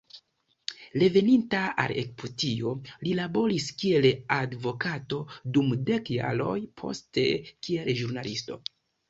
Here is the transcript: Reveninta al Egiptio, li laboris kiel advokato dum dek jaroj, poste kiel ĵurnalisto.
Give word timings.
Reveninta 1.01 1.59
al 1.83 1.91
Egiptio, 2.03 2.71
li 3.07 3.13
laboris 3.19 3.67
kiel 3.83 4.09
advokato 4.39 5.21
dum 5.59 5.71
dek 5.91 6.11
jaroj, 6.17 6.57
poste 6.83 7.29
kiel 7.69 7.95
ĵurnalisto. 8.03 8.61